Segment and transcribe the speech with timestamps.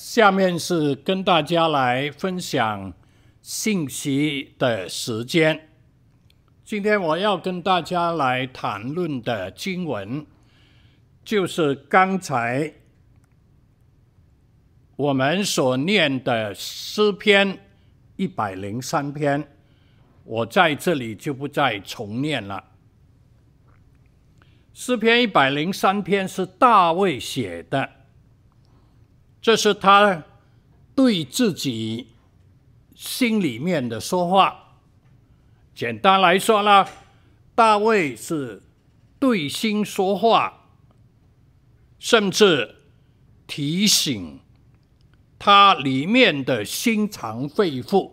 [0.00, 2.92] 下面是跟大家来分享
[3.42, 5.70] 信息的时间。
[6.64, 10.24] 今天我要跟大家来谈论的经文，
[11.24, 12.72] 就是刚才
[14.94, 17.58] 我们所念的诗篇
[18.14, 19.48] 一百零三篇，
[20.22, 22.62] 我在这里就不再重念了。
[24.72, 27.90] 诗篇一百零三篇是大卫写的，
[29.48, 30.24] 这是他
[30.94, 32.08] 对自己
[32.94, 34.74] 心里面的说话。
[35.74, 36.86] 简单来说呢，
[37.54, 38.62] 大卫是
[39.18, 40.66] 对心说话，
[41.98, 42.76] 甚至
[43.46, 44.38] 提醒
[45.38, 48.10] 他里面的心肠肺腑，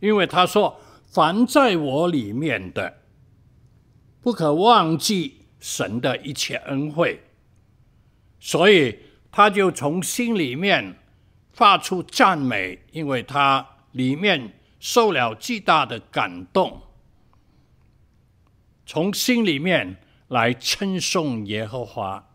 [0.00, 0.78] 因为他说
[1.10, 2.98] ：“凡在我里面的，
[4.20, 7.22] 不可忘记。”神的一切恩惠，
[8.38, 8.98] 所以
[9.32, 10.96] 他就从心里面
[11.52, 16.82] 发出赞美，因为他里面受了巨大的感动，
[18.84, 19.96] 从心里面
[20.28, 22.28] 来称颂耶和华。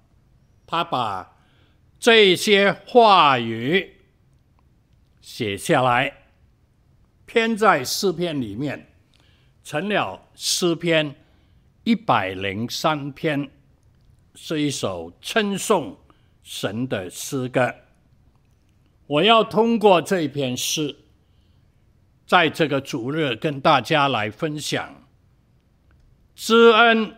[0.68, 1.38] 他把
[2.00, 3.98] 这些话语
[5.22, 6.14] 写下来，
[7.26, 8.92] 编在诗篇里面，
[9.64, 11.16] 成了诗篇。
[11.88, 13.48] 一百零三篇
[14.34, 15.96] 是一首称颂
[16.46, 17.74] 神的诗歌。
[19.08, 20.96] 我要通过这篇诗，
[22.28, 25.08] 在这个主日跟大家来分享
[26.36, 27.16] 知恩、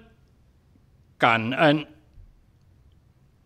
[1.17, 1.86] 感恩、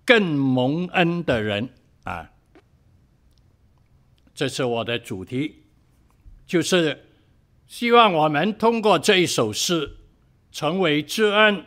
[0.06, 1.70] 更蒙恩的人
[2.04, 2.30] 啊，
[4.36, 5.64] 这是我的主题，
[6.46, 7.08] 就是
[7.66, 9.98] 希望我们通过这一首诗。
[10.53, 11.64] 成为知恩、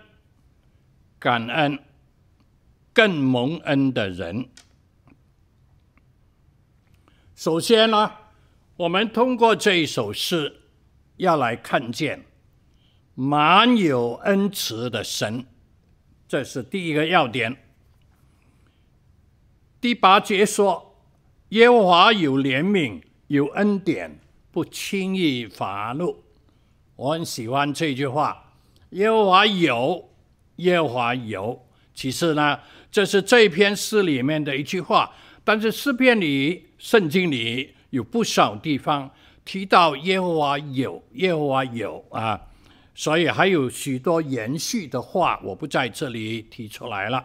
[1.18, 1.78] 感恩、
[2.94, 4.48] 更蒙恩的人。
[7.34, 8.12] 首先呢，
[8.76, 10.60] 我们通过这一首诗，
[11.16, 12.24] 要来看见
[13.14, 15.44] 满有恩慈的神，
[16.28, 17.56] 这是第一个要点。
[19.80, 20.96] 第八节说
[21.50, 26.22] ：“耶和华有怜悯，有恩典，不轻易发怒。”
[26.96, 28.52] 我很喜欢这句话。
[28.90, 30.08] 耶和华有，
[30.56, 31.66] 耶和华有。
[31.94, 32.58] 其实呢，
[32.90, 35.10] 这是这一篇诗里面的一句话。
[35.44, 39.10] 但是诗篇里、圣经里有不少地方
[39.44, 42.40] 提到耶和华有，耶和华有啊。
[42.94, 47.24] 所以还有许多延续的话，我不在这里提出来了。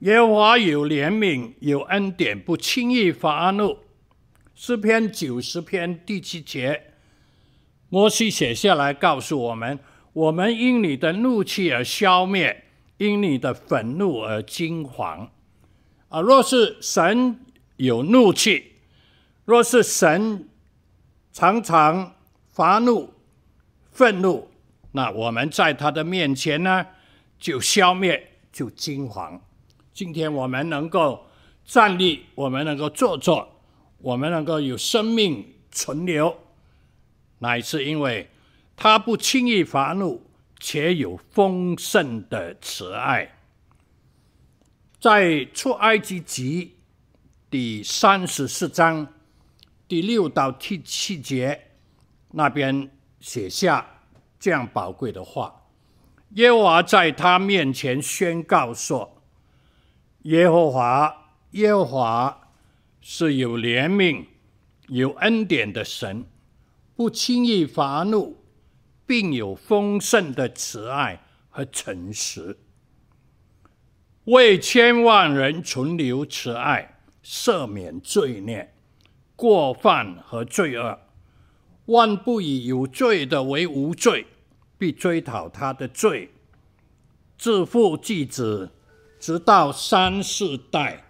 [0.00, 3.78] 耶和华有怜悯，有恩典，不轻易发怒。
[4.54, 6.82] 诗篇九十篇第七节，
[7.88, 9.78] 摩西写下来告诉我们。
[10.12, 12.64] 我们因你的怒气而消灭，
[13.00, 15.28] 因你的愤怒而惊惶。
[16.10, 17.40] 啊，若是神
[17.76, 18.72] 有怒气，
[19.46, 20.46] 若是神
[21.32, 22.14] 常常
[22.50, 23.14] 发怒、
[23.90, 24.50] 愤怒，
[24.92, 26.86] 那我们在他的面前呢，
[27.38, 29.40] 就消灭，就惊惶。
[29.94, 31.24] 今天我们能够
[31.64, 33.48] 站立，我们能够坐坐，
[34.02, 36.36] 我们能够有生命存留，
[37.38, 38.28] 乃是因为。
[38.82, 40.22] 他不轻易发怒，
[40.60, 43.36] 且有丰盛的慈爱。
[45.00, 46.76] 在出埃及记
[47.50, 49.08] 第三十四章
[49.88, 51.68] 第六到第七节
[52.32, 54.02] 那边写下
[54.38, 55.62] 这样宝贵的话：
[56.34, 59.22] 耶和华在他面前宣告说
[60.22, 62.52] ：“耶和华，耶和华
[63.00, 64.26] 是有怜悯、
[64.88, 66.26] 有恩典的神，
[66.94, 68.36] 不轻易发怒。”
[69.10, 72.56] 并有丰盛的慈爱和诚实，
[74.26, 78.72] 为千万人存留慈爱，赦免罪孽、
[79.34, 80.96] 过犯和罪恶。
[81.86, 84.28] 万不以有罪的为无罪，
[84.78, 86.30] 必追讨他的罪，
[87.36, 88.70] 自父及子，
[89.18, 91.02] 直到三四代。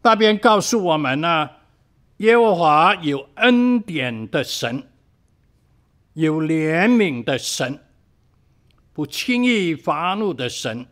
[0.00, 1.59] 那边告诉我们呢。
[2.20, 4.86] 耶和华有恩典的神，
[6.12, 7.82] 有怜悯的神，
[8.92, 10.86] 不轻易发怒的神，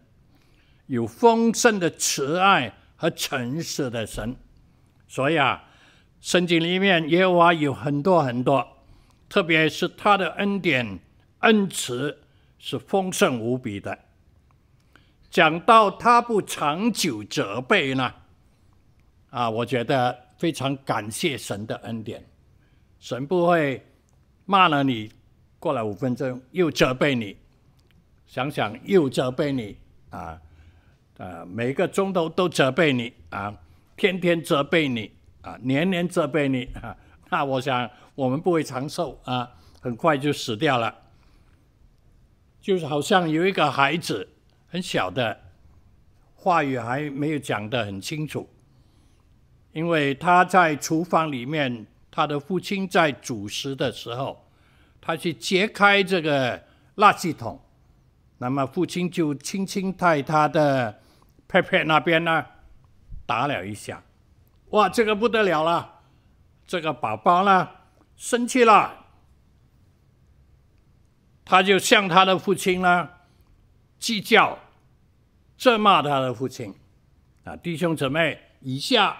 [0.87, 4.37] 有丰盛的慈爱和诚实的神。
[5.07, 5.65] 所以啊，
[6.23, 8.67] 圣经里面耶和华有很多很多，
[9.29, 10.99] 特别是他的恩典、
[11.41, 12.23] 恩慈
[12.59, 13.99] 是丰盛无比的。
[15.29, 18.15] 讲到他不长久责备呢，
[19.29, 20.28] 啊，我觉得。
[20.39, 22.25] 非常感谢神的恩典，
[22.99, 23.85] 神不会
[24.47, 25.11] 骂了你，
[25.59, 27.37] 过了五分钟又责备你，
[28.27, 29.77] 想想又责备你
[30.11, 30.41] 啊，
[31.17, 33.53] 呃，每个钟头都责备你啊，
[33.97, 35.11] 天天责备你
[35.43, 36.97] 啊，年年责备你啊，
[37.31, 39.51] 那我想我们不会长寿啊，
[39.81, 40.95] 很快就死掉了。
[42.61, 44.29] 就是好像有一个孩子
[44.69, 45.41] 很小的，
[46.35, 48.49] 话语还没有讲得很清楚，
[49.73, 54.49] 因为他在厨房里面，他的父亲在煮食的时候，
[55.01, 56.59] 他去揭开这个
[56.97, 57.61] 垃圾桶，
[58.39, 61.01] 那么父亲就轻轻在他的。
[61.51, 62.45] 佩佩那边呢，
[63.25, 64.03] 打了一下，
[64.69, 66.03] 哇，这个不得了了，
[66.67, 67.67] 这个宝宝呢
[68.17, 69.07] 生气了，
[71.47, 73.09] 他就向他的父亲呢
[73.99, 74.59] 计较，
[75.57, 76.75] 责骂他的父亲，
[77.45, 79.17] 啊，弟兄姊妹，以下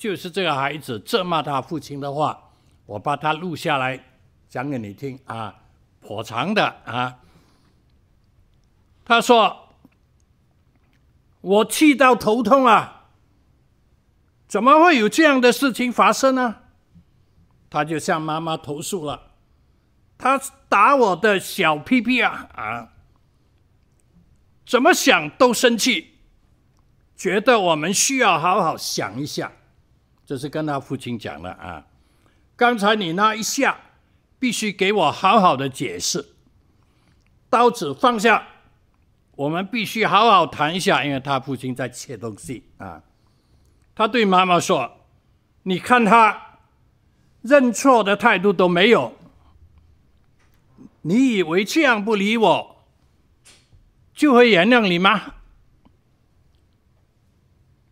[0.00, 2.52] 就是这个孩子责骂他父亲的话，
[2.86, 4.02] 我把它录下来
[4.48, 5.54] 讲给你听啊，
[6.00, 7.18] 颇长的啊，
[9.04, 9.66] 他说。
[11.42, 13.06] 我气到头痛啊！
[14.46, 16.56] 怎么会有这样的事情发生呢？
[17.70, 19.32] 他就向妈妈投诉了，
[20.18, 20.38] 他
[20.68, 22.92] 打我的小屁屁啊啊！
[24.66, 26.18] 怎么想都生气，
[27.16, 29.50] 觉得我们需要好好想一下。
[30.30, 31.84] 这是跟他父亲讲了啊。
[32.54, 33.76] 刚才你那一下，
[34.38, 36.24] 必须给我好好的解释。
[37.48, 38.46] 刀子放下。
[39.34, 43.02] 我们必须好好谈一下，因为他父亲在切东西啊。
[43.96, 44.98] 他对妈妈说
[45.64, 46.58] ：“你看他
[47.42, 49.16] 认错的态度都没有，
[51.02, 52.84] 你以为这样不理我
[54.14, 55.34] 就会原谅你吗？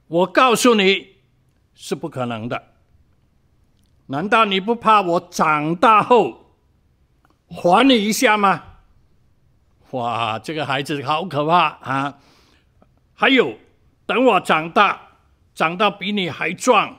[0.07, 1.17] 我告诉你
[1.81, 2.61] 是不可能的。
[4.07, 6.57] 难道你不怕我长大后
[7.47, 8.65] 还你一下吗？”
[9.93, 12.19] 哇，这个孩子好可怕啊！
[13.15, 13.57] 还有，
[14.07, 15.01] 等我长大，
[15.55, 16.99] 长到比你还壮，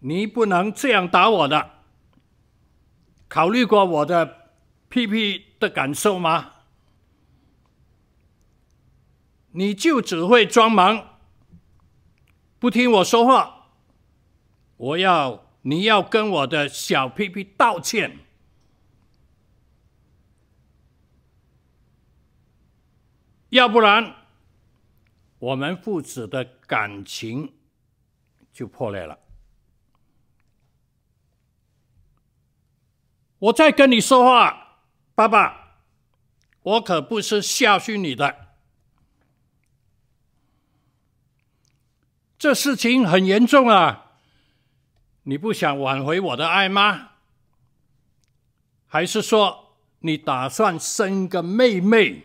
[0.00, 1.70] 你不能这样打我的。
[3.28, 4.50] 考虑过我的
[4.88, 6.52] 屁屁的感受吗？
[9.52, 11.07] 你就只会装忙，
[12.58, 13.68] 不听我说话。
[14.76, 18.18] 我要，你要跟我的小屁屁道歉。
[23.50, 24.14] 要不然，
[25.38, 27.54] 我们父子的感情
[28.52, 29.18] 就破裂了。
[33.38, 34.80] 我在跟你说话，
[35.14, 35.78] 爸爸，
[36.62, 38.47] 我可不是教训你的。
[42.38, 44.12] 这事情很严重啊！
[45.24, 47.10] 你不想挽回我的爱吗？
[48.86, 52.22] 还是说你打算生个妹妹？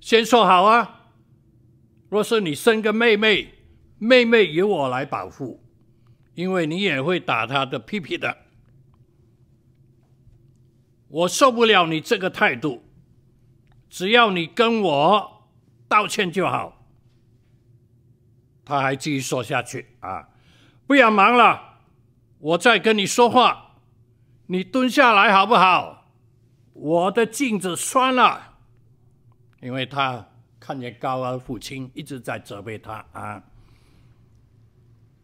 [0.00, 1.10] 先说好啊！
[2.08, 3.52] 若是你生个妹妹，
[3.98, 5.62] 妹妹由我来保护，
[6.34, 8.38] 因为你也会打她的屁屁的。
[11.08, 12.82] 我受不了你这个态度，
[13.90, 15.48] 只要你跟我
[15.86, 16.73] 道歉就好。
[18.64, 20.28] 他还继续说下去啊！
[20.86, 21.78] 不要忙了，
[22.38, 23.76] 我在跟你说话，
[24.46, 26.12] 你蹲下来好不好？
[26.72, 28.54] 我的镜子酸了。
[29.60, 30.26] 因为他
[30.60, 33.42] 看见高儿父亲一直在责备他啊，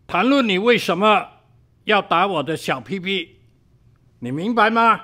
[0.06, 1.28] 谈论你为什么
[1.84, 3.40] 要打我的小屁屁，
[4.20, 5.00] 你明白吗？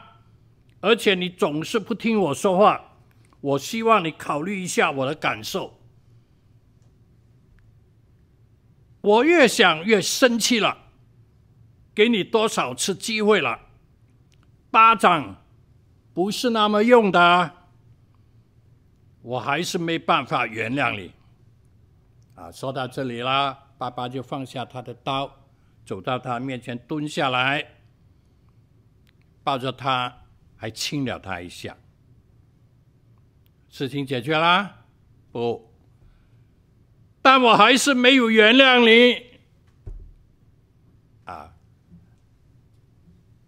[0.81, 2.93] 而且你总是不听我说话，
[3.41, 5.79] 我希望你考虑一下我的感受。
[9.07, 10.77] 我越想越生气了，
[11.95, 13.61] 给你多少次机会了，
[14.69, 15.45] 巴掌
[16.13, 17.53] 不是那么用的。
[19.23, 21.13] 我还是没办法原谅你，
[22.35, 22.51] 啊！
[22.51, 25.31] 说到这里了，爸爸就放下他的刀，
[25.85, 27.65] 走到他面前蹲下来，
[29.45, 30.13] 抱着他，
[30.57, 31.77] 还亲了他一下。
[33.69, 34.85] 事情解决了？
[35.31, 35.66] 不，
[37.27, 39.21] 但我还是没有原谅你，
[41.25, 41.51] 啊！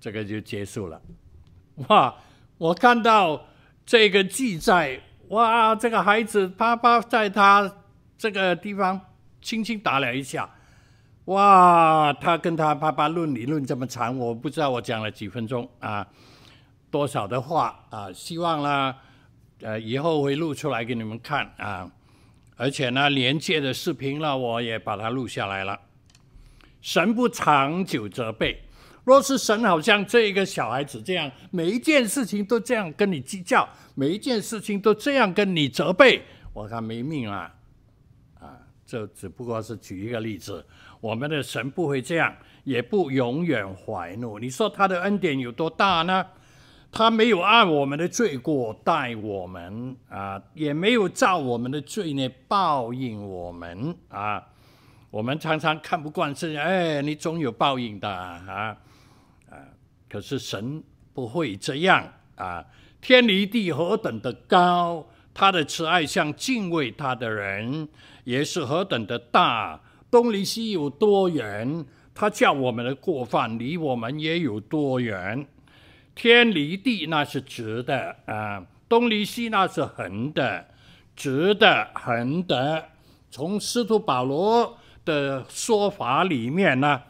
[0.00, 1.00] 这个就结束了。
[1.86, 2.12] 哇！
[2.58, 3.46] 我看到
[3.86, 5.00] 这个记载。
[5.28, 7.72] 哇，这个孩子爸爸在他
[8.16, 9.00] 这个地方
[9.40, 10.50] 轻轻打了一下。
[11.26, 16.04] 哇，他跟他爸爸论理论这么长，我不知道我讲了几分钟啊，
[16.90, 18.96] 多少的话啊，希望呢，
[19.60, 21.88] 呃，以后会录出来给你们看啊。
[22.58, 25.80] 而且呢，连接的视频呢，我也把它录下来了。
[26.82, 28.60] 神不长久责备。
[29.04, 36.20] 若是神好像这一个小孩子这样，每一件事情都这样跟你计较，每一件事情都这样跟你责备，
[36.52, 37.50] 我看没命了
[38.38, 40.66] 啊这只不过是举一个例子。
[41.00, 44.38] 我们的神不会这样，也不永远怀怒。
[44.38, 46.26] 你说他的恩典有多大呢？
[46.90, 54.42] 他没有按我们的罪过待我们啊，也没有照我们的罪孽报应我们啊。
[55.10, 58.76] 我们常常看不惯这样，哎，你总有报应的啊
[59.50, 59.56] 啊！
[60.06, 60.82] 可是神
[61.14, 62.64] 不会这样啊，
[63.00, 67.88] 天离地何等的高，他的慈爱向敬畏他的人
[68.24, 69.80] 也是何等的大。
[70.10, 75.46] 东离西有多远，他叫我们的过犯离我们也有多远。
[76.18, 80.66] 天离地那是直的啊，东离西那是横的，
[81.14, 82.84] 直的横的。
[83.30, 87.00] 从司徒保罗的说法里面呢，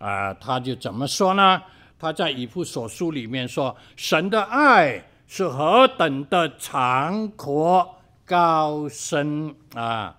[0.00, 1.62] 啊，他就怎么说呢？
[1.96, 10.16] 他在以弗所书里面说：“神的爱是何等的长阔高深啊！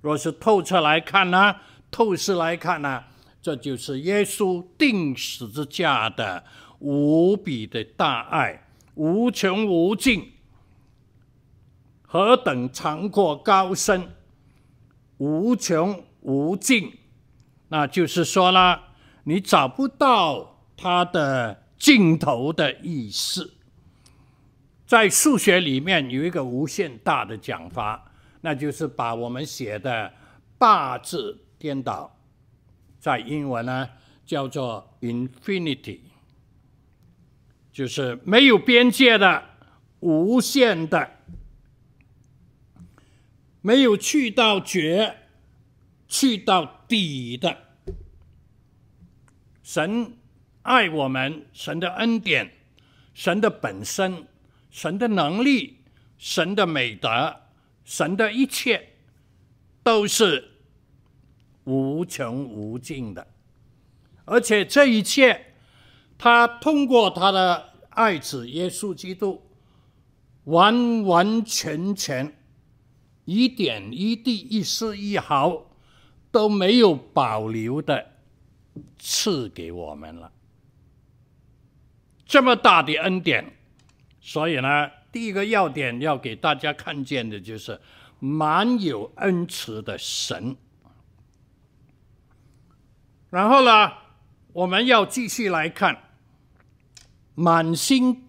[0.00, 1.56] 若是透彻来看呢，
[1.90, 3.02] 透视来看呢，
[3.42, 6.44] 这就是耶稣钉十字架的。”
[6.78, 10.32] 无比的大爱，无穷无尽，
[12.02, 14.14] 何等长阔高深，
[15.18, 16.92] 无穷无尽，
[17.68, 18.94] 那就是说啦，
[19.24, 23.54] 你找不到它的尽头的意思。
[24.86, 30.12] 在数学里面有一个无限大的讲法，那就是把我们写的
[30.56, 32.16] 八字颠倒，
[32.98, 33.88] 在英文呢
[34.24, 35.98] 叫做 infinity。
[37.78, 39.50] 就是没有边界的、
[40.00, 41.12] 无限的，
[43.60, 45.16] 没有去到绝、
[46.08, 47.56] 去到底的。
[49.62, 50.16] 神
[50.62, 52.52] 爱我们，神的恩典、
[53.14, 54.26] 神的本身、
[54.72, 55.78] 神的能力、
[56.18, 57.42] 神的美德、
[57.84, 58.88] 神的一切，
[59.84, 60.50] 都是
[61.62, 63.28] 无穷无尽的，
[64.24, 65.44] 而且这一切。
[66.20, 67.67] 他通过他的
[67.98, 69.42] 爱子耶稣基督，
[70.44, 72.32] 完完全全，
[73.24, 75.66] 一点一滴、一丝一毫
[76.30, 78.12] 都没有保留的
[79.00, 80.30] 赐给我们了。
[82.24, 83.52] 这么大的恩典，
[84.20, 87.80] 所以呢，第一个要点要给大家看见的就是
[88.20, 90.56] 满有恩慈的神。
[93.28, 93.92] 然后呢，
[94.52, 96.04] 我们要继续来看。
[97.40, 98.24] 满心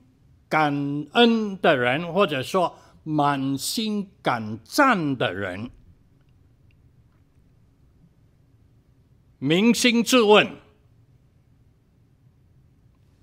[0.48, 0.72] 感
[1.14, 5.72] 恩的人，或者说满心感赞的人，
[9.40, 10.58] 扪心自问，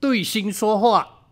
[0.00, 1.28] 对心说话。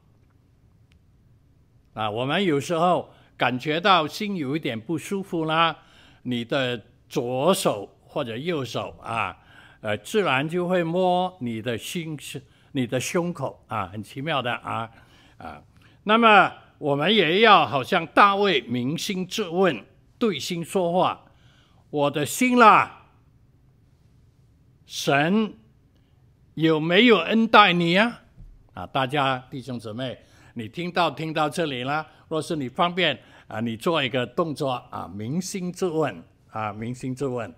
[1.94, 5.78] 啊，我们有时候感觉到心有一点不舒服啦，
[6.22, 9.36] 你的左手或者右手啊，
[9.80, 12.40] 呃，自然就会摸你的心是。
[12.76, 14.90] 你的胸口啊，很奇妙的啊
[15.38, 15.62] 啊！
[16.02, 19.84] 那么我们也要好像大卫扪心自问，
[20.18, 21.24] 对心说话。
[21.90, 23.06] 我的心啦，
[24.86, 25.54] 神
[26.54, 28.22] 有没有恩待你呀？
[28.74, 30.18] 啊，大家弟兄姊妹，
[30.54, 32.04] 你听到听到这里了？
[32.28, 33.16] 若是你方便
[33.46, 36.12] 啊，你做一个动作啊，扪心自问
[36.50, 37.54] 啊，扪心自问，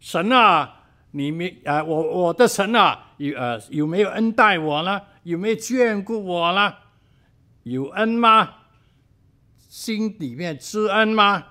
[0.00, 0.76] 神啊。
[1.12, 1.82] 你没啊？
[1.82, 5.00] 我我的神啊，有呃有没有恩待我呢？
[5.24, 6.74] 有没有眷顾我呢？
[7.64, 8.54] 有恩吗？
[9.68, 11.44] 心里面知恩吗？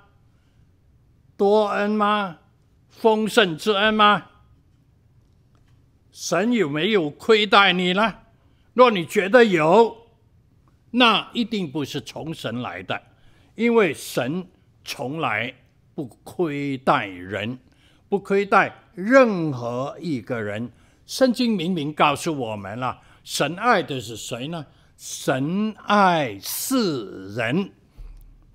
[1.38, 2.38] 多恩吗？
[2.90, 4.26] 丰盛之恩吗？
[6.12, 8.16] 神有没有亏待你呢？
[8.74, 9.96] 若你觉得有，
[10.92, 13.02] 那一定不是从神来的，
[13.56, 14.48] 因为神
[14.84, 15.54] 从来
[15.94, 17.58] 不亏待人，
[18.10, 18.74] 不亏待。
[19.04, 20.72] 任何一个人，
[21.06, 24.66] 圣经明明告诉我们了，神爱的是谁呢？
[24.98, 27.72] 神爱世人，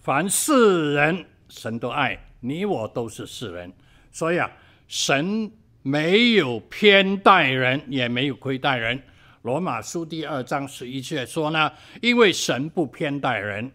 [0.00, 3.72] 凡世人，神都爱，你我都是世人，
[4.12, 4.50] 所以啊，
[4.86, 5.50] 神
[5.82, 9.02] 没有偏待人，也没有亏待人。
[9.42, 11.72] 罗马书第二章十一节说呢，
[12.02, 13.72] 因为神不偏待人，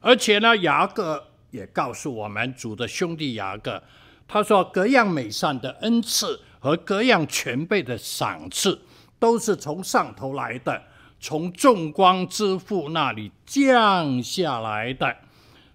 [0.00, 3.82] 而且呢，雅各也告诉我们，主的兄弟雅各。
[4.30, 8.78] 他说：“各样美善的恩赐和各样全备的赏赐，
[9.18, 10.82] 都是从上头来的，
[11.18, 15.16] 从众光之父那里降下来的。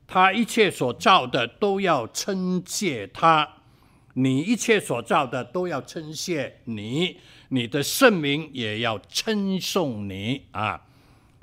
[0.05, 3.49] 他一切所造的都要称谢他，
[4.13, 7.17] 你一切所造的都要称谢你，
[7.49, 10.79] 你的圣名也要称颂你啊！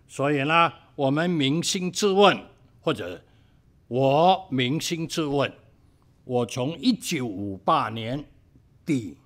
[0.07, 2.38] 所以呢，我们扪心自问，
[2.81, 3.21] 或者
[3.88, 5.52] 我扪心自问。”
[6.25, 8.25] 我从一九五八年
[8.85, 9.17] 底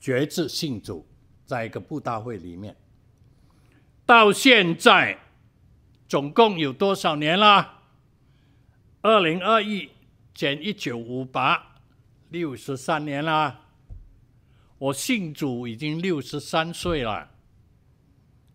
[0.00, 1.06] 决志信主，
[1.46, 2.76] 在一个布道会里面，
[4.04, 5.18] 到现在
[6.08, 7.78] 总共有多少年了？
[9.02, 9.90] 二零二一
[10.34, 11.76] 减一九五八，
[12.28, 13.60] 六十三年了。
[14.78, 17.30] 我信主已经六十三岁了。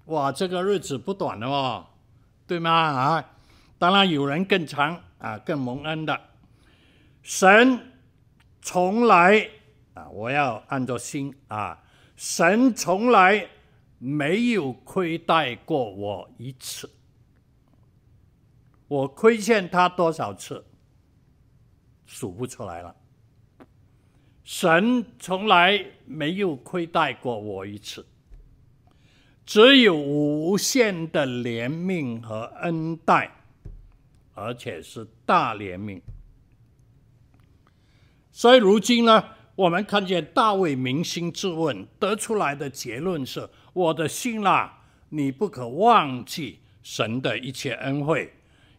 [0.05, 1.87] 哇，这个日子不短了哦，
[2.45, 2.71] 对吗？
[2.71, 3.33] 啊，
[3.77, 6.19] 当然有人更长啊，更蒙恩的。
[7.23, 7.79] 神
[8.61, 9.49] 从来
[9.93, 11.83] 啊，我要按照心啊，
[12.15, 13.47] 神从来
[13.97, 16.89] 没有亏待过我一次。
[18.87, 20.63] 我亏欠他多少次，
[22.05, 22.95] 数不出来了。
[24.43, 28.05] 神从来没有亏待过我一次。
[29.43, 33.34] 只有无限的怜悯和恩待，
[34.35, 35.99] 而且是大怜悯。
[38.31, 39.23] 所以如今呢，
[39.55, 48.31] 我们看见大卫扪心自问，得出来的结论是：我的心啦，你不可忘记神的一切恩惠，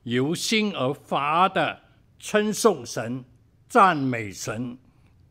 [0.05, 1.81] 由心而发的
[2.21, 3.25] 称颂神、
[3.69, 4.79] 赞美神、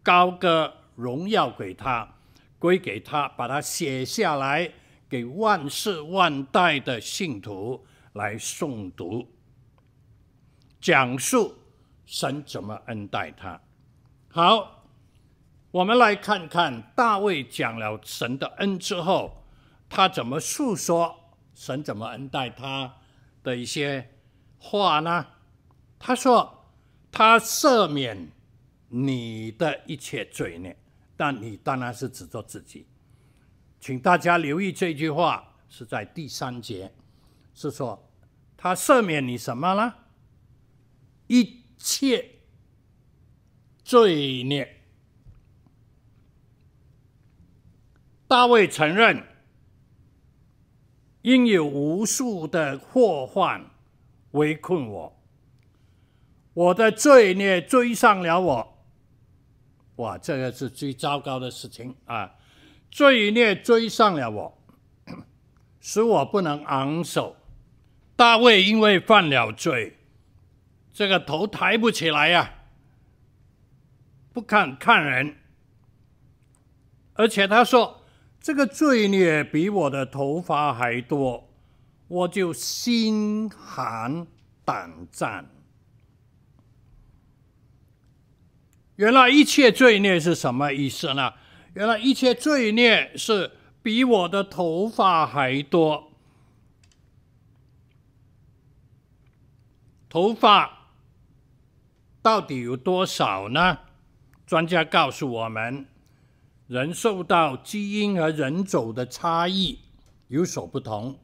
[0.04, 2.16] 高歌荣耀给他，
[2.60, 4.72] 归给他，把它写下来。
[5.08, 9.32] 给万世万代的信徒来诵读，
[10.86, 11.58] 讲述
[12.06, 13.60] 神怎么恩待他。
[14.30, 14.86] 好，
[15.72, 19.44] 我们来看看大卫讲了神的恩之后，
[19.90, 22.98] 他怎么诉说神怎么恩待他
[23.42, 24.12] 的一些
[24.60, 25.26] 话呢？
[25.98, 26.68] 他说
[27.12, 28.30] ：“他赦免
[28.90, 30.78] 你的一切罪孽，
[31.18, 32.86] 但你当然是指着自己。”
[33.82, 36.94] 请大家留意这句话，是在第三节，
[37.56, 38.08] 是说
[38.56, 39.92] 他赦免你什么呢？
[41.28, 42.32] 一切
[43.84, 44.82] 罪孽。
[48.28, 49.24] 大卫承认，
[51.22, 53.70] 因有无数的祸患
[54.32, 55.22] 围困我，
[56.54, 58.78] 我的罪孽追上了我。
[59.98, 62.36] 哇，这个是最糟糕的事情啊！
[62.92, 64.58] 罪孽追上了我，
[65.80, 67.36] 使我不能昂首。
[68.16, 69.98] 大卫因为犯了罪，
[70.96, 72.54] 这个头抬不起来呀、
[74.32, 75.36] 不看看人，
[77.16, 78.02] 而且他说
[78.40, 81.50] 这个罪孽比我的头发还多，
[82.08, 84.26] 我就心寒
[84.64, 85.50] 胆战。
[88.96, 91.34] 原来一切罪孽是什么意思呢？
[91.74, 93.52] 原来一切罪孽是
[93.84, 96.14] 比我的头发还多。
[100.08, 100.75] 头发
[102.26, 103.78] 到底有多少呢？
[104.48, 105.86] 专家告诉我们，
[106.66, 109.78] 人受到基因和人种的差异
[110.30, 111.20] 有所不同，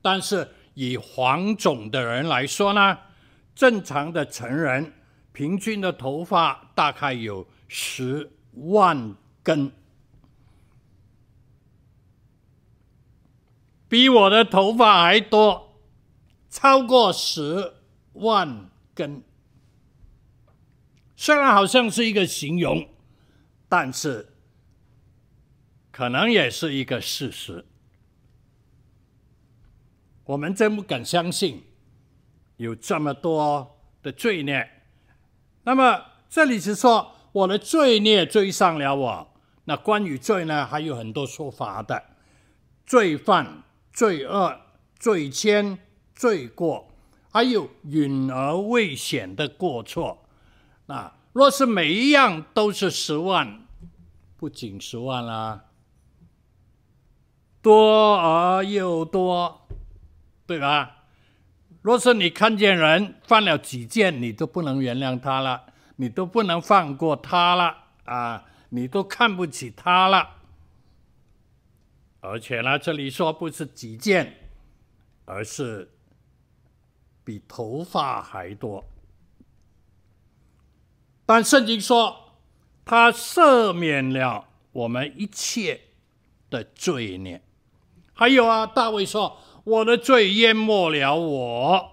[0.00, 2.96] 但是以黄种的人来说呢，
[3.54, 4.94] 正常的成人
[5.32, 9.70] 平均的头发大概有十万根，
[13.86, 15.74] 比我的头发还多，
[16.48, 17.74] 超过十
[18.14, 19.22] 万根。
[21.24, 22.88] 虽然好像是一个形容，
[23.68, 24.34] 但是
[25.92, 27.64] 可能也是一个事实。
[30.24, 31.62] 我们真不敢相信
[32.56, 34.68] 有这么多的罪孽。
[35.62, 39.34] 那么这里是说，我的罪孽追上了我。
[39.66, 42.02] 那关于罪呢，还有很多说法的，
[42.84, 44.60] 罪犯、罪恶、
[44.98, 45.78] 罪愆、
[46.16, 46.92] 罪过，
[47.30, 50.18] 还有允而未显的过错。
[50.92, 53.62] 啊若是每一样都是十万，
[54.36, 55.64] 不仅十万啦，
[57.62, 59.66] 多而又多，
[60.46, 61.04] 对吧？
[61.80, 68.44] 若是你看见人犯了几件，你都不能原谅他了，你都不能放过他了啊！
[68.68, 70.36] 你都看不起他了，
[72.20, 74.36] 而且呢，这里说不是几件，
[75.24, 75.90] 而是
[77.24, 78.84] 比头发还多。
[81.34, 82.34] 但圣经说，
[82.84, 85.80] 他赦免了我们一切
[86.50, 87.42] 的罪孽。
[88.12, 91.92] 还有啊，大卫说，我的罪淹没了我。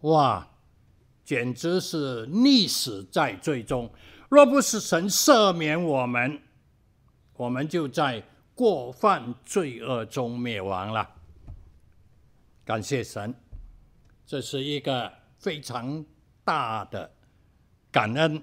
[0.00, 0.48] 哇！
[1.22, 3.92] 简直是溺死在罪中。
[4.30, 6.40] 若不是神赦免我们，
[7.34, 11.10] 我们就在过犯罪恶中灭亡了。
[12.64, 13.34] 感谢神，
[14.24, 16.02] 这是一个非常
[16.50, 17.08] 大的
[17.92, 18.42] 感恩，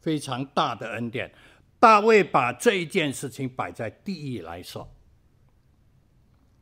[0.00, 1.32] 非常大的恩典。
[1.78, 4.92] 大卫把这一件事情摆在第一来说。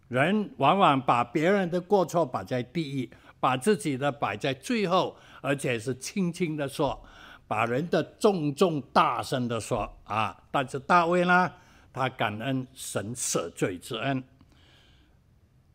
[0.08, 3.10] 人往往把别人的过错摆在第一，
[3.40, 7.02] 把自己的摆在最后，而且是轻轻的说，
[7.48, 10.36] 把人的重重大声的说啊！
[10.50, 11.50] 但是大卫呢，
[11.90, 14.22] 他感恩神赦罪之恩，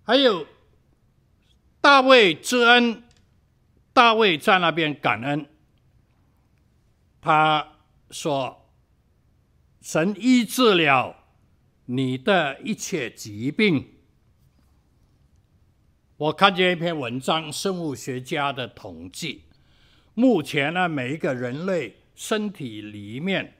[0.03, 0.45] 还有
[1.81, 3.03] 大卫之恩，
[3.93, 5.45] 大卫在那边感恩，
[7.19, 7.73] 他
[8.09, 8.69] 说，
[9.81, 11.15] 神医治了
[11.85, 13.95] 你的一切疾病。
[16.17, 19.45] 我看见一篇文章，生物学家的统计，
[20.13, 23.55] 目前呢，每一个人类身体里面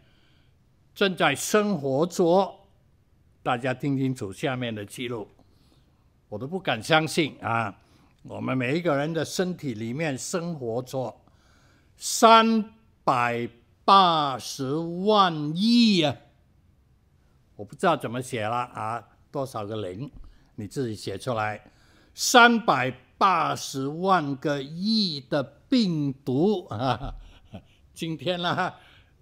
[0.93, 2.67] 正在生活着，
[3.41, 5.27] 大家听清楚下面的记录，
[6.29, 7.80] 我都不敢相信啊！
[8.23, 11.15] 我们每一个人的身体里面生活着
[11.97, 12.63] 三
[13.03, 13.49] 百
[13.83, 16.15] 八十万亿啊！
[17.55, 20.09] 我不知道怎么写了啊，多少个零？
[20.55, 21.59] 你自己写出来。
[22.13, 27.15] 三百八十万个亿的病毒啊！
[27.91, 28.71] 今天呢，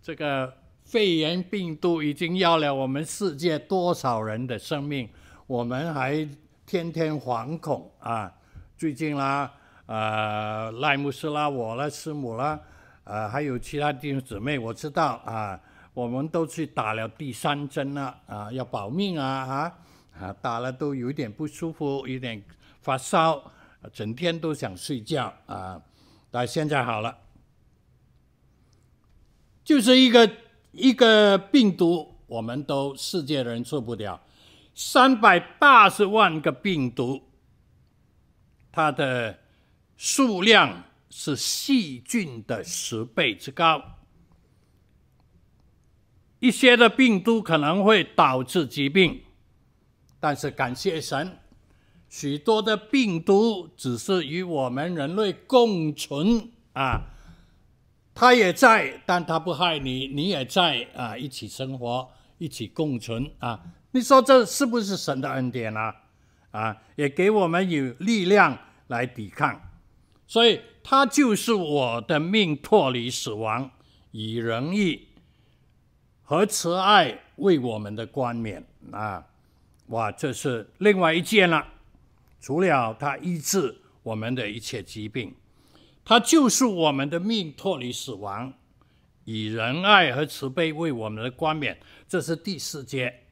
[0.02, 5.08] 这个肺炎病毒已经要了我们世界多少人的生命，
[5.48, 6.28] 我们还
[6.66, 8.36] 天天惶恐啊！
[8.80, 9.52] 最近啦，
[9.88, 12.58] 呃，赖牧师啦，我啦，师母啦，
[13.04, 15.60] 呃，还有其他弟兄姊妹，我知道啊，
[15.94, 19.78] 我们都去打了第三针了啊，要保命啊啊！
[20.18, 22.42] 啊，打了都有点不舒服，有点。
[22.82, 23.44] 发烧，
[23.92, 25.82] 整天都想睡觉啊！
[26.32, 27.18] 但现在好了，
[29.66, 30.32] 就是一个
[30.72, 34.22] 一个病毒，我们都世界人受不了。
[34.74, 37.22] 三百八十万个病毒，
[38.72, 39.40] 它的
[39.98, 43.82] 数量是细菌的十倍之高。
[46.40, 49.22] 一些的病毒可能会导致疾病，
[50.20, 51.38] 但是感谢神。
[52.08, 57.02] 许多的病毒只是与我们人类共存啊，
[58.16, 63.62] 它也在，但它不害你，你也在啊，一起生活，一起共存啊。
[63.92, 65.94] 你说这是不是神的恩典啊？
[66.52, 68.58] 啊，也给我们有力量
[68.88, 69.62] 来抵抗，
[70.26, 73.72] 所以他就是我的命，脱离死亡，
[74.12, 75.08] 以仁义
[76.24, 79.26] 和慈爱为我们的冠冕啊！
[79.88, 81.68] 哇，这是另外一件了。
[82.40, 85.36] 除了他医治我们的一切疾病，
[86.06, 88.54] 他就是我们的命，脱离死亡，
[89.26, 91.80] 以仁爱和慈悲为我们的冠冕。
[92.08, 93.24] 这是第四节。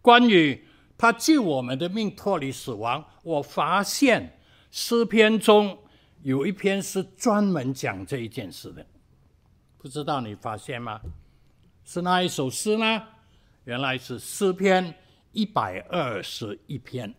[0.00, 0.64] 关于
[1.00, 4.38] 他救我们的命，脱离死亡，我发现
[4.70, 5.78] 诗篇中
[6.20, 8.84] 有一篇是专门讲这一件事的。
[9.78, 11.00] 不知道你发现吗？
[11.86, 13.02] 是哪一首诗呢？
[13.64, 14.94] 原来是诗篇。
[15.32, 17.14] 一百二十一篇，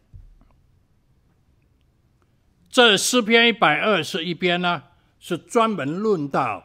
[2.69, 4.83] 这诗篇一百二十一篇呢，
[5.17, 6.61] 是专门论到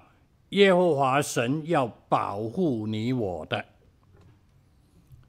[0.49, 3.65] 耶和华神要保护你我的。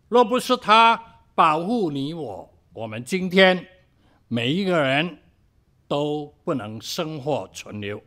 [0.10, 3.64] 若不是他保护你我，我们今天
[4.28, 5.20] 每一个人
[5.88, 8.02] 都不能生活存留。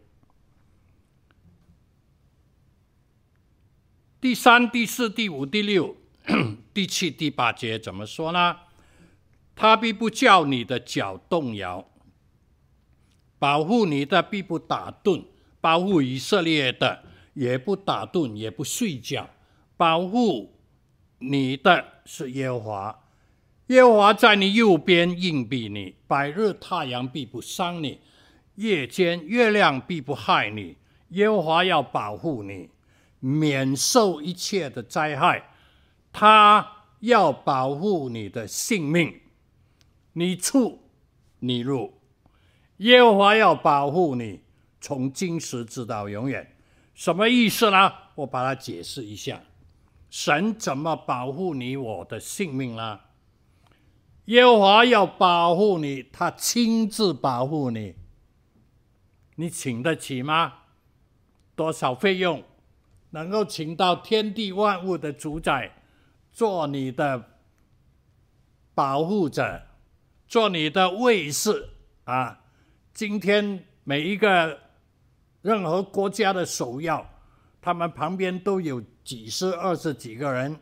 [4.21, 5.97] 第三、第四、第五、第六。
[6.75, 8.57] 第七、第八节怎么说呢？
[9.55, 11.89] 他必不叫你的脚动摇，
[13.39, 15.27] 保护你的必不打盹，
[15.61, 19.31] 保护以色列的也不打盹，也不睡觉。
[19.77, 20.59] 保护
[21.19, 23.00] 你的是耶和华，
[23.71, 28.01] 耶和华在你右边荫庇你，百日太阳必不伤你，
[28.57, 30.77] 夜间月亮必不害你。
[31.11, 32.69] 耶和华要保护你，
[33.21, 35.51] 免受一切的灾害。
[36.13, 39.21] 他要保护你的性命，
[40.15, 40.81] 你出
[41.39, 41.95] 你入，
[42.79, 44.41] 耶和华要保护你，
[44.81, 46.57] 从今时直到永远。
[46.93, 47.93] 什么意思呢？
[48.17, 49.41] 我把它解释一下。
[50.11, 52.99] 神怎么保护你我的性命呢？
[54.31, 57.97] 耶和华要保护你，他亲自保护你，
[59.35, 60.53] 你请得起吗？
[61.57, 62.41] 多少费用
[63.11, 65.73] 能够请到天地万物的主宰？
[66.31, 67.41] 做你的
[68.73, 69.63] 保护者，
[70.29, 71.71] 做你的卫士
[72.05, 72.39] 啊！
[72.95, 74.61] 今天每一个
[75.43, 77.05] 任何国家的首要，
[77.61, 80.57] 他们旁边都有几十、二十几个人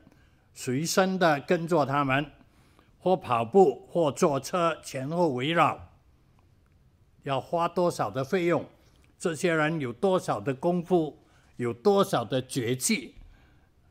[0.54, 2.24] 随身的跟着他们，
[2.98, 5.88] 或跑步，或坐车前后围绕。
[7.22, 8.64] 要花多少的费用，
[9.18, 11.18] 这些人有多少的功夫，
[11.56, 13.14] 有多少的绝技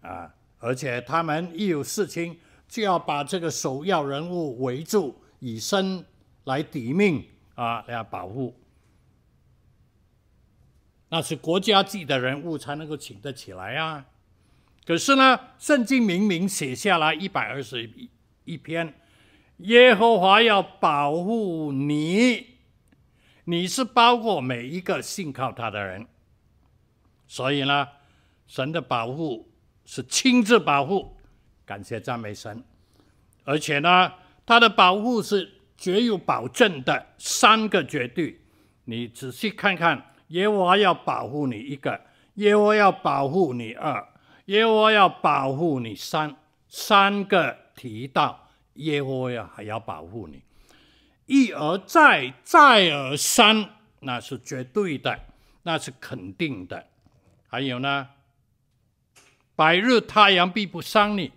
[0.02, 0.34] 啊！
[0.60, 6.04] 而且他们一有事情，就要把这个首要人物围住，以身
[6.46, 8.56] 来抵命啊，来保护。
[11.10, 14.08] 那是国家级的人物才能够请得起来啊。
[14.84, 17.88] 可是呢，圣经明明写下来一百二十
[18.48, 18.92] 一篇，
[19.58, 22.56] 耶和华要保护你，
[23.44, 26.08] 你是包括每一个信靠他的人。
[27.28, 27.88] 所以呢，
[28.48, 29.52] 神的保护
[29.86, 31.18] 是亲自保护，
[31.66, 32.64] 感谢赞美神。
[33.44, 34.14] 而且呢，
[34.46, 38.40] 他的保护是绝有保证的，三个绝对。
[38.86, 40.14] 你仔细看看。
[40.30, 42.02] 耶和华要保护你一个，
[42.34, 44.06] 耶和华要保护你二，
[44.48, 46.36] 耶和华要保护你三，
[46.68, 50.42] 三个提到耶和华还要保护你，
[51.28, 53.70] 一而再，再而三，
[54.02, 55.18] 那是绝对的，
[55.64, 56.88] 那是肯定的。
[57.48, 58.10] 还有呢，
[59.56, 61.32] 白日太阳必不伤你，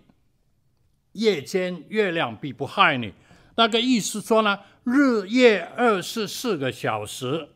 [1.13, 3.13] 夜间月亮必不害你。
[3.55, 7.47] 那个意思说呢，日夜二十四个小时。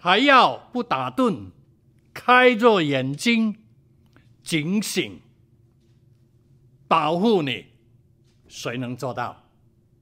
[0.00, 1.50] 还要不打盹，
[2.14, 3.56] 开着眼睛，
[4.44, 5.20] 警醒，
[6.86, 7.66] 保护你，
[8.48, 9.44] 谁能做到？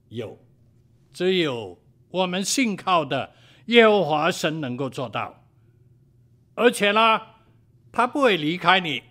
[0.09, 0.37] 有，
[1.11, 1.77] 只有
[2.09, 3.33] 我们信靠的
[3.65, 5.43] 耶和华神能够做到。
[6.55, 7.21] 而且呢，
[7.91, 9.03] 他不会离开你，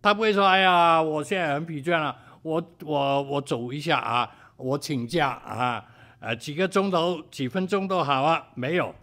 [0.00, 5.84] 他不会说：“哎呀，我现在很疲倦了，我我我走一下啊，我请假啊，
[6.20, 8.94] 呃，几个钟头、几分钟都好啊。”没有。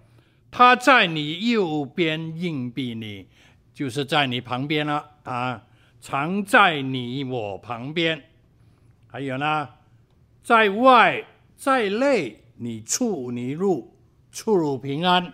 [0.49, 3.27] 他在你右边硬币你，
[3.73, 5.63] 就是在你旁边了啊，
[6.01, 8.21] 常在你我旁边。
[9.07, 9.69] 还有呢，
[10.43, 11.25] 在外
[11.55, 13.97] 在内，你出你入，
[14.31, 15.33] 出入平安。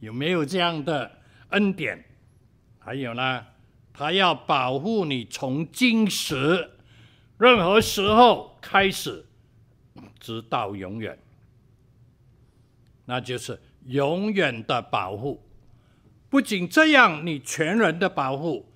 [0.00, 1.10] 有没有这样的
[1.50, 2.04] 恩典？
[2.78, 3.46] 还有呢，
[3.92, 6.70] 他要保护你从今时
[7.38, 9.26] 任何时候开始，
[10.18, 11.18] 直到永远。
[13.04, 13.60] 那就是。
[13.84, 15.42] 永远的保护，
[16.28, 18.70] 不仅这样，你全人的保护，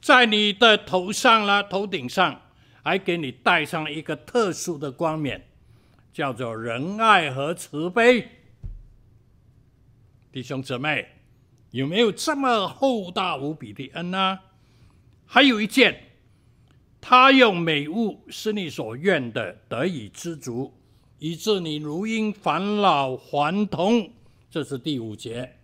[0.00, 2.40] 在你的头上了，头顶上，
[2.86, 5.44] 还给你带上一个特殊的冠冕，
[6.12, 8.28] 叫做仁爱和慈悲。
[10.30, 11.08] 弟兄姊妹，
[11.72, 14.38] 有没有这么厚大无比的恩呢？
[15.24, 16.00] 还有一件，
[17.00, 20.72] 他用美物使你所愿的得以知足，
[21.18, 24.12] 以致你如因返老还童。
[24.48, 25.56] 这是第五节，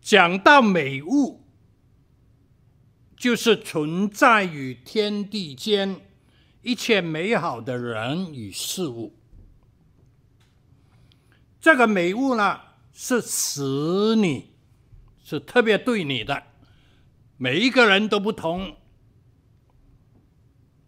[0.00, 1.43] 讲到美物，
[3.24, 5.98] 就是存在于天地间
[6.60, 9.14] 一切美好的人与事物。
[11.58, 12.60] 这个美物呢，
[12.92, 14.50] 是使你，
[15.24, 16.42] 是特别对你的，
[17.38, 18.76] 每一个人都不同，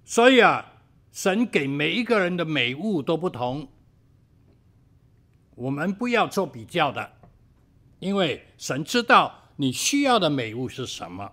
[0.05, 0.75] 所以啊，
[1.11, 3.67] 神给每一个人的美物都不同。
[5.55, 7.13] 我们不要做比较的，
[7.99, 11.33] 因为神知道你需要的美物是什么，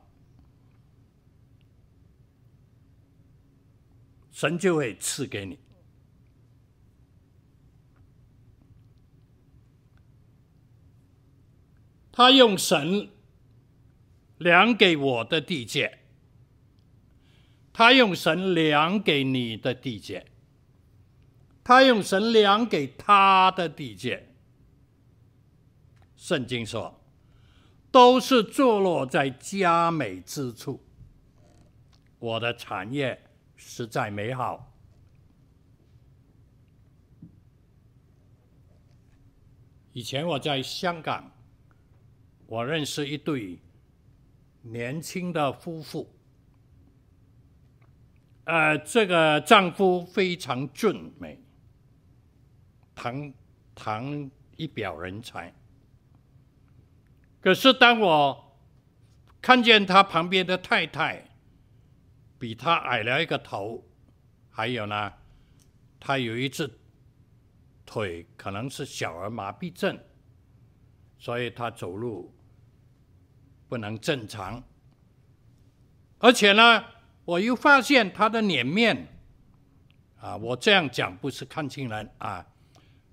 [4.44, 5.58] 神就会赐给你。
[12.12, 13.10] 他用神
[14.40, 16.00] 量给我的地界，
[17.72, 20.26] 他用神量给你的地界。
[21.64, 24.28] 他用神量给他的地界，
[26.18, 27.02] 圣经说，
[27.90, 30.84] 都是坐落在佳美之处。
[32.20, 33.24] 我的产业
[33.66, 34.72] 实在美好。
[39.94, 41.32] 以前我在香港，
[42.46, 43.60] 我认识一对
[44.62, 46.14] 年轻的夫妇，
[48.44, 51.40] 呃，这个丈夫非常俊美。
[52.96, 53.34] 堂
[53.74, 55.52] 堂一表人才，
[57.42, 58.56] 可是当我
[59.42, 61.28] 看见他旁边的太太
[62.44, 63.82] 比他矮了一个头，
[64.50, 65.14] 还有呢，
[65.98, 66.70] 他有一只
[67.86, 69.98] 腿可能是小儿麻痹症，
[71.18, 72.36] 所以他走路
[73.70, 74.62] 不能正常，
[76.18, 76.84] 而且呢，
[77.24, 79.08] 我又发现他的脸面
[80.18, 82.46] 啊，我这样讲不是看清人啊。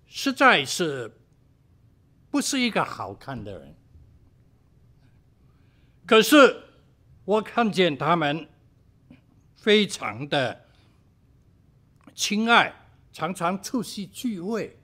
[0.06, 1.20] 实在是
[2.32, 3.76] 不是一个好看的人，
[6.04, 6.64] 可是
[7.24, 8.48] 我看见他们
[9.60, 10.68] 非常的
[12.14, 12.74] 亲爱，
[13.12, 14.78] 常常出席聚会，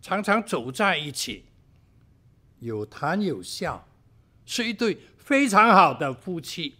[0.00, 1.46] 常常走在一起，
[2.60, 3.84] 有谈有笑，
[4.46, 6.76] 是一对非常好的夫妻。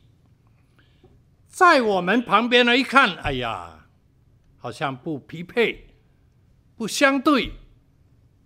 [1.48, 3.88] 在我们旁边呢，一看，哎呀，
[4.56, 5.88] 好像不匹配，
[6.76, 7.50] 不相对。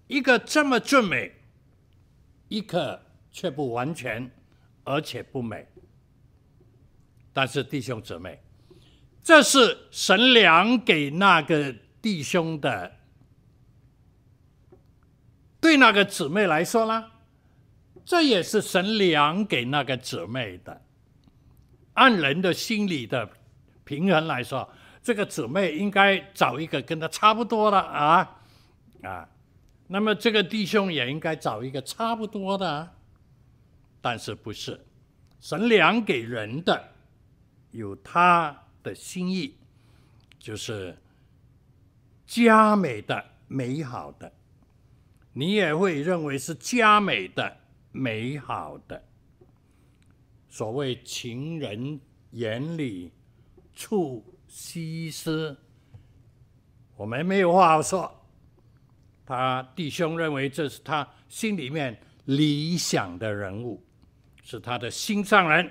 [0.06, 1.34] 一个这么俊美，
[2.48, 4.30] 一个却不完全，
[4.84, 5.68] 而且不美。
[7.34, 8.40] 但是弟兄姊妹，
[9.26, 12.92] 这是神量给那个弟兄的，
[15.60, 17.10] 对那个姊妹来说呢，
[18.04, 20.80] 这也是神量给那个姊妹的。
[21.94, 23.28] 按人的心理的
[23.82, 24.70] 平衡来说，
[25.02, 28.38] 这个姊妹应该找一个跟他差不多的啊
[29.02, 29.28] 啊。
[29.88, 32.94] 那么这个弟兄也应该找一个差不多的，
[34.00, 34.86] 但是不是？
[35.40, 36.92] 神量给人的
[37.72, 39.56] 有他的心意，
[40.38, 40.96] 就是
[42.24, 44.32] 佳美的、美好的，
[45.32, 47.56] 你也会认为是佳美的、
[47.90, 49.02] 美好的。
[50.48, 53.10] 所谓情人眼里
[53.74, 55.56] 出西施，
[56.96, 58.12] 我们没有话好说。
[59.26, 63.84] 他弟兄认为这是他心里面理想的人物，
[64.44, 65.68] 是他的心上人。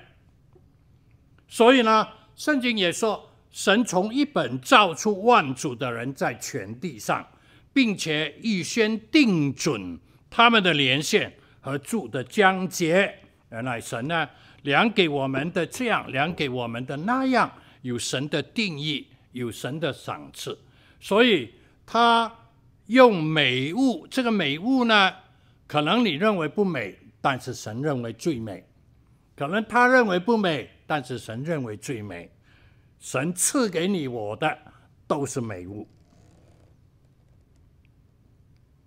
[1.47, 7.25] 所以呢，圣经也说，神从一本造出万族的人在全地上，
[7.73, 13.19] 并且预先定准他们的连线和住的疆界。
[13.49, 14.29] 原来神呢，
[14.63, 20.57] 量给我们的这样，量给我们的那样，有神的定义，有神的赏赐。
[20.99, 21.53] 所以
[21.85, 22.31] 他。
[22.87, 25.11] 用美物，这个美物呢，
[25.65, 28.59] 可能你认为不美，但是神认为最美；
[29.35, 32.31] 可能他认为不美，但是神认为最美。
[32.99, 34.57] 神赐给你我的
[35.05, 35.87] 都是美物。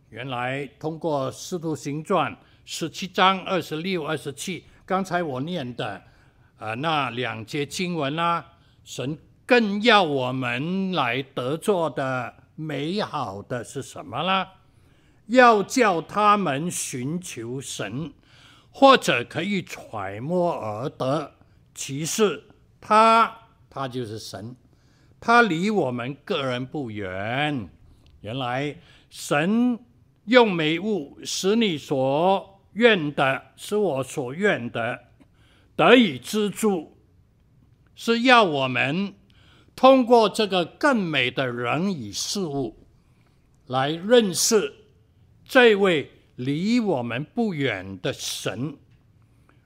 [0.08, 2.32] 原来通过《师徒行传》
[2.64, 5.94] 十七章二十六、二十七，刚才我念的
[6.56, 8.44] 啊、呃、那两节经文啦、
[8.84, 12.34] 神更要我们来得做的。
[12.60, 14.44] 美好的是什么呢？
[15.26, 18.12] 要叫他们寻求神，
[18.78, 21.32] 或者可以揣摩而得。
[21.74, 22.44] 其实
[22.80, 23.36] 他，
[23.68, 24.54] 他就是神，
[25.18, 27.68] 他离我们个人不远。
[28.20, 28.76] 原来
[29.10, 29.80] 神
[30.26, 35.00] 用美物使你所愿的，使我所愿的
[35.74, 36.96] 得以资助，
[37.96, 39.12] 是要我们。
[39.74, 42.76] 通过这个更美的人与事物，
[43.66, 44.72] 来认识
[45.44, 48.76] 这位离我们不远的神，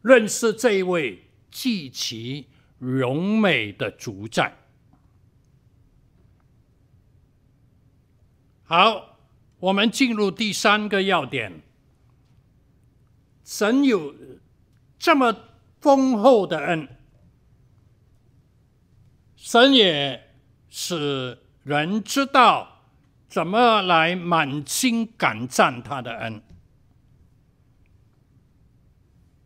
[0.01, 4.57] 认识这一位极其荣美的主宰。
[8.65, 9.19] 好，
[9.59, 11.61] 我们进入第三个要点。
[13.45, 14.15] 神有
[14.99, 15.37] 这么
[15.79, 16.89] 丰厚的恩。
[19.37, 20.31] 神也
[20.71, 22.87] 使人知道
[23.29, 26.43] 怎么来满心感赞他的恩，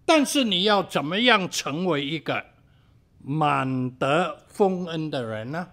[0.07, 2.47] 但是你要怎么样成为一个
[3.19, 5.69] 满得丰恩的人呢？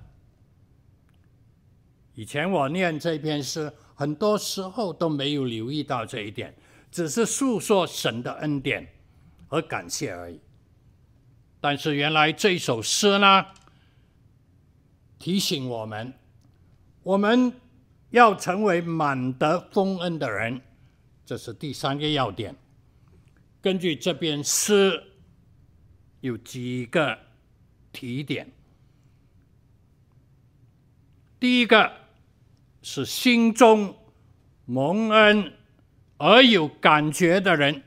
[2.16, 6.54] 以前我念这篇诗，很多时候都没有留意到这一点，
[6.92, 8.88] 只是诉说神的恩典
[9.48, 10.40] 和感谢而已。
[11.62, 13.46] 但是原来这首诗呢，
[15.18, 16.14] 提醒我们，
[17.04, 17.54] 我们
[18.10, 20.60] 要成为满得丰恩的人，
[21.26, 22.56] 这是第三个要点。
[23.64, 25.02] 根据这篇诗，
[26.20, 27.18] 有几个
[27.94, 28.52] 提点。
[31.40, 31.94] 第一个
[32.82, 33.98] 是心中
[34.66, 35.54] 蒙恩
[36.18, 37.84] 而有感觉的人。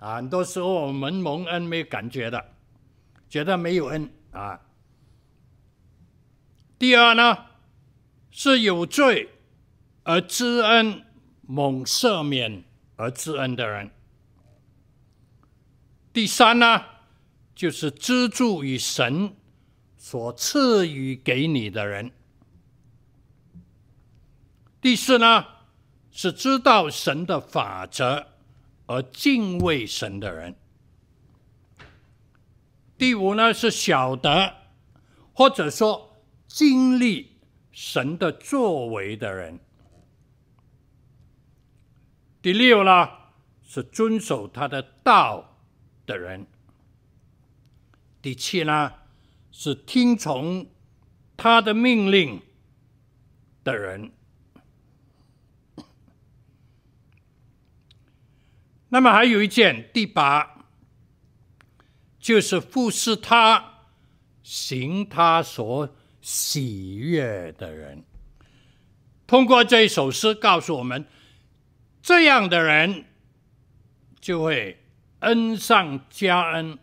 [0.00, 2.56] 很多时候我们蒙恩没有感觉的，
[3.28, 4.60] 觉得没有恩啊。
[6.76, 7.46] 第二呢，
[8.32, 9.28] 是有罪
[10.02, 11.04] 而知恩、
[11.42, 12.64] 蒙赦免
[12.96, 13.92] 而知恩的人。
[16.14, 16.82] 第三呢，
[17.54, 19.36] 就是资助于神
[19.98, 22.10] 所赐予给你的人。
[24.80, 25.44] 第四呢，
[26.10, 28.28] 是知道神的法则
[28.86, 30.56] 而敬畏神的人。
[32.96, 34.54] 第五呢，是晓得
[35.34, 36.10] 或者说。
[36.46, 37.40] 经历
[37.72, 39.58] 神的作为的人，
[42.40, 43.08] 第六呢，
[43.60, 45.53] 是遵守他的道
[46.06, 46.46] 的人。
[48.22, 48.92] 第七呢
[49.50, 50.66] 是听从
[51.36, 52.40] 他的命令
[53.62, 54.12] 的人。
[58.88, 60.66] 那么还有一件第八
[62.20, 63.88] 就是服侍他
[64.42, 68.04] 行他所喜悦的人。
[69.26, 71.06] 通过这一首诗告诉我们
[72.02, 73.06] 这样的人
[74.20, 74.83] 就会
[75.24, 76.78] 恩上加恩，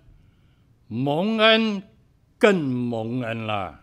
[0.87, 1.81] 蒙恩
[2.37, 3.79] 更蒙恩了。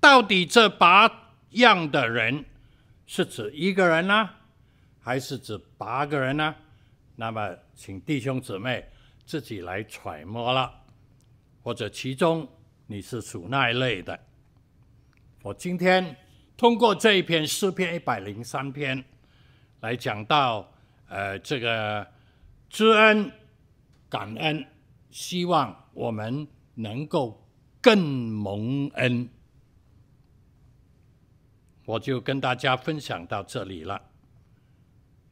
[0.00, 2.44] 到底这八样的人
[3.06, 4.28] 是指一个人呢，
[5.00, 6.54] 还是指八个人呢？
[7.16, 8.84] 那么，请弟兄姊妹
[9.24, 10.70] 自己来揣摩了，
[11.62, 12.48] 或者其中
[12.86, 14.18] 你是属那一类的。
[15.42, 16.16] 我今天
[16.56, 19.04] 通过这一篇诗篇一百零三篇
[19.80, 20.72] 来讲到，
[21.08, 22.06] 呃，这个
[22.74, 23.30] 知恩
[24.08, 24.66] 感恩，
[25.08, 27.46] 希望我们能够
[27.80, 29.28] 更蒙恩。
[31.84, 34.02] 我就跟大家分享到这里了。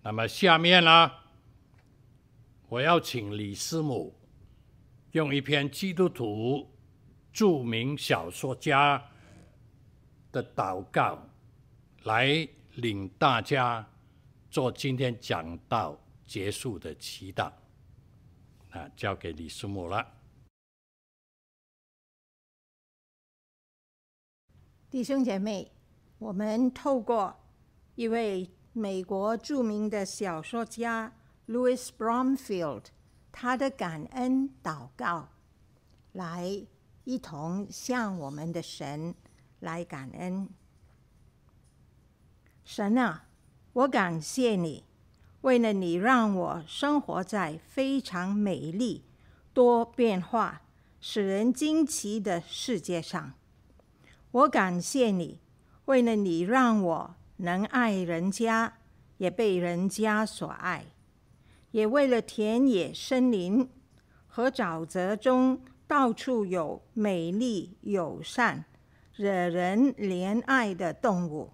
[0.05, 1.11] 那么下面呢，
[2.69, 4.15] 我要请李师母
[5.11, 6.71] 用一篇基督徒
[7.33, 9.05] 著名小说家
[10.31, 11.27] 的祷告
[12.05, 13.85] 来领大家
[14.49, 15.99] 做今天讲道
[16.33, 17.53] 结束的祈祷。
[18.71, 20.15] 啊，交给李师母了。
[24.89, 25.71] 弟兄姐妹。
[26.19, 27.37] 我们透过
[27.97, 31.13] 一位美国著名的小说家
[31.49, 32.85] Louis Bromfield
[33.33, 35.31] 他的感恩祷告，
[36.13, 36.65] 来
[37.03, 39.17] 一同向我们的神
[39.59, 40.49] 来感恩。
[42.65, 43.27] 神啊，
[43.73, 44.85] 我感谢你，
[45.43, 49.05] 为了你让我生活在非常美丽、
[49.53, 50.63] 多变化、
[51.01, 53.35] 使人惊奇的世界上。
[54.31, 55.41] 我感谢你。
[55.87, 58.75] 为了你，让我能爱人家，
[59.19, 60.85] 也被人家所爱；
[61.73, 63.69] 也为了田野、森林
[64.29, 68.65] 和沼泽中到处有美丽、友善、
[69.17, 71.53] 惹人怜爱的动物；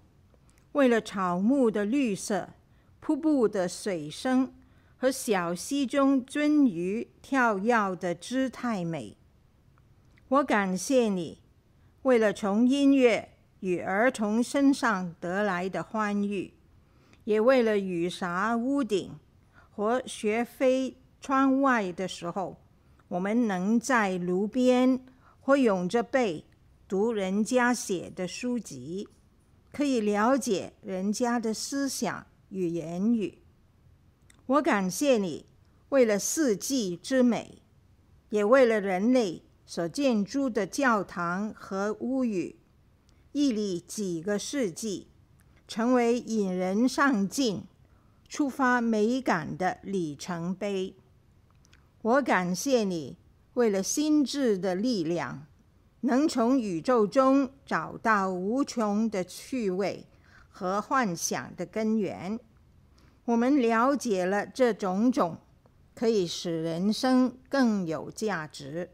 [0.73, 2.49] 为了草木的绿色、
[3.09, 4.53] 瀑布的水声
[4.95, 9.17] 和小溪中鳟鱼跳跃的姿态美。
[10.27, 11.41] 我感谢你，
[12.03, 13.29] 为了从音乐。
[13.61, 16.53] 与儿童身上得来的欢愉，
[17.23, 19.17] 也为了雨洒屋顶
[19.71, 22.61] 和雪飞窗外的时候，
[23.07, 25.03] 我们能在炉边
[25.41, 26.45] 或拥着背
[26.87, 29.09] 读人家写的书籍，
[29.73, 33.39] 可以了解人家的思想与言语。
[34.45, 35.45] 我感谢你，
[35.89, 37.61] 为了四季之美，
[38.29, 42.57] 也为了人类所建筑的教堂和屋宇。
[43.31, 45.07] 屹立几个世纪，
[45.67, 47.61] 成为引人上进、
[48.27, 50.95] 触发美感的里程碑。
[52.01, 53.17] 我感谢你，
[53.53, 55.45] 为了心智的力量，
[56.01, 60.07] 能从宇宙中找到无穷的趣味
[60.49, 62.39] 和幻想的根源。
[63.25, 65.37] 我们了解了这种种，
[65.95, 68.89] 可以使人生更有价值。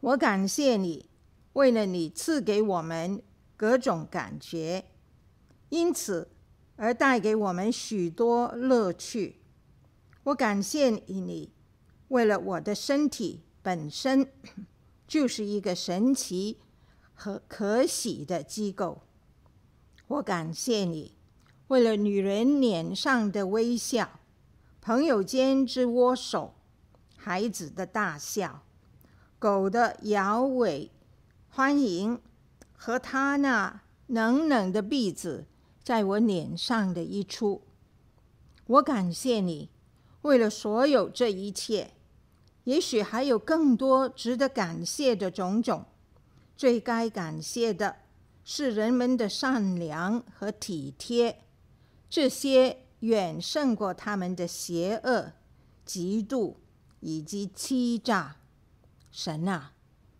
[0.00, 1.10] 我感谢你。
[1.54, 3.22] 为了你赐给我们
[3.56, 4.84] 各种感觉，
[5.70, 6.28] 因此
[6.76, 9.40] 而带给我们许多乐趣。
[10.24, 11.50] 我感谢你，
[12.08, 14.30] 为了我的身体本身
[15.08, 16.58] 就是一个神奇
[17.14, 19.05] 和可喜的机构。
[20.08, 21.12] 我感谢你，
[21.66, 24.20] 为了女人脸上的微笑，
[24.80, 26.54] 朋友间之握手，
[27.16, 28.62] 孩子的大笑，
[29.40, 30.92] 狗的摇尾。
[31.48, 32.20] 欢迎
[32.76, 35.46] 和他那冷冷的鼻子
[35.82, 37.62] 在我脸上的一出。
[38.66, 39.70] 我感谢你，
[40.22, 41.94] 为了所有这一切，
[42.62, 45.84] 也许还有更多值得感谢的种种。
[46.56, 47.96] 最该感谢的
[48.48, 51.42] 是人们的善良和体贴，
[52.08, 55.32] 这些远胜过他们的邪恶、
[55.84, 56.54] 嫉妒
[57.00, 58.36] 以及欺诈。
[59.10, 59.72] 神啊，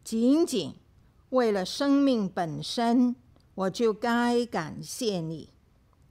[0.02, 0.74] 仅仅。
[1.28, 3.14] 为了生命本身，
[3.54, 5.50] 我就该感谢你，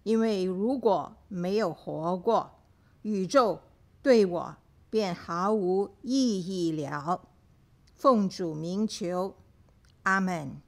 [0.03, 2.61] 因为如果没有活过，
[3.01, 3.59] 宇宙
[4.01, 4.55] 对我
[4.89, 7.27] 便毫无意义了。
[7.93, 9.35] 奉主名求，
[10.03, 10.61] 阿门。